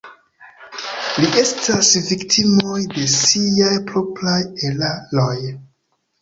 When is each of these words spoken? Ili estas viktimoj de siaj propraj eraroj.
Ili 1.17 1.27
estas 1.41 1.89
viktimoj 2.07 2.79
de 2.95 3.05
siaj 3.17 3.71
propraj 3.93 4.41
eraroj. 4.71 5.31